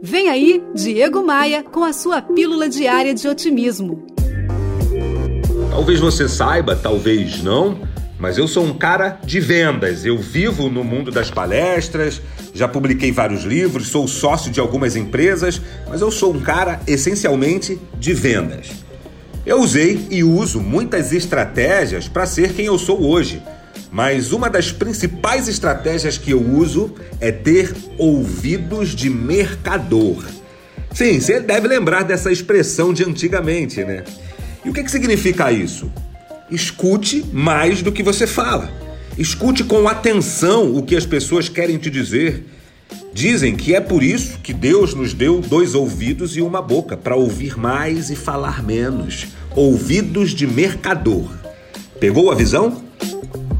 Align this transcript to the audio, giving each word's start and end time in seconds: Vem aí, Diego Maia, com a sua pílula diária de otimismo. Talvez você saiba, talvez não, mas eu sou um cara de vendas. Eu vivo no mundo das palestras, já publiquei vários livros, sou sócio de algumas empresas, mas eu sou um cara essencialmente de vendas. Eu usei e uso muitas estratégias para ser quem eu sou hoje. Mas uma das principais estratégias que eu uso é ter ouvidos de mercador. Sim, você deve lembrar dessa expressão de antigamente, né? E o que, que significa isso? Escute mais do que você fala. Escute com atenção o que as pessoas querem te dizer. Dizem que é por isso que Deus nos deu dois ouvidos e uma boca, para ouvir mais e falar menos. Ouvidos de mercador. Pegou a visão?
Vem 0.00 0.28
aí, 0.28 0.62
Diego 0.74 1.24
Maia, 1.24 1.64
com 1.64 1.82
a 1.82 1.92
sua 1.92 2.22
pílula 2.22 2.68
diária 2.68 3.12
de 3.12 3.26
otimismo. 3.26 4.06
Talvez 5.70 5.98
você 5.98 6.28
saiba, 6.28 6.76
talvez 6.76 7.42
não, 7.42 7.80
mas 8.16 8.38
eu 8.38 8.46
sou 8.46 8.64
um 8.64 8.72
cara 8.72 9.18
de 9.24 9.40
vendas. 9.40 10.04
Eu 10.04 10.16
vivo 10.16 10.68
no 10.68 10.84
mundo 10.84 11.10
das 11.10 11.32
palestras, 11.32 12.22
já 12.54 12.68
publiquei 12.68 13.10
vários 13.10 13.42
livros, 13.42 13.88
sou 13.88 14.06
sócio 14.06 14.52
de 14.52 14.60
algumas 14.60 14.94
empresas, 14.94 15.60
mas 15.88 16.00
eu 16.00 16.12
sou 16.12 16.32
um 16.32 16.40
cara 16.40 16.80
essencialmente 16.86 17.76
de 17.98 18.14
vendas. 18.14 18.68
Eu 19.44 19.60
usei 19.60 20.06
e 20.10 20.22
uso 20.22 20.60
muitas 20.60 21.12
estratégias 21.12 22.06
para 22.06 22.24
ser 22.24 22.52
quem 22.52 22.66
eu 22.66 22.78
sou 22.78 23.02
hoje. 23.02 23.42
Mas 23.90 24.32
uma 24.32 24.50
das 24.50 24.70
principais 24.70 25.48
estratégias 25.48 26.18
que 26.18 26.30
eu 26.30 26.42
uso 26.42 26.94
é 27.20 27.32
ter 27.32 27.74
ouvidos 27.96 28.94
de 28.94 29.08
mercador. 29.08 30.24
Sim, 30.92 31.20
você 31.20 31.40
deve 31.40 31.68
lembrar 31.68 32.02
dessa 32.02 32.30
expressão 32.30 32.92
de 32.92 33.04
antigamente, 33.04 33.82
né? 33.84 34.04
E 34.64 34.70
o 34.70 34.72
que, 34.72 34.82
que 34.82 34.90
significa 34.90 35.50
isso? 35.52 35.90
Escute 36.50 37.24
mais 37.32 37.82
do 37.82 37.92
que 37.92 38.02
você 38.02 38.26
fala. 38.26 38.70
Escute 39.16 39.64
com 39.64 39.88
atenção 39.88 40.76
o 40.76 40.82
que 40.82 40.96
as 40.96 41.06
pessoas 41.06 41.48
querem 41.48 41.78
te 41.78 41.90
dizer. 41.90 42.44
Dizem 43.12 43.56
que 43.56 43.74
é 43.74 43.80
por 43.80 44.02
isso 44.02 44.38
que 44.38 44.52
Deus 44.52 44.94
nos 44.94 45.12
deu 45.12 45.40
dois 45.40 45.74
ouvidos 45.74 46.36
e 46.36 46.40
uma 46.40 46.62
boca, 46.62 46.96
para 46.96 47.16
ouvir 47.16 47.58
mais 47.58 48.10
e 48.10 48.16
falar 48.16 48.62
menos. 48.62 49.26
Ouvidos 49.56 50.30
de 50.30 50.46
mercador. 50.46 51.28
Pegou 51.98 52.30
a 52.30 52.34
visão? 52.34 52.87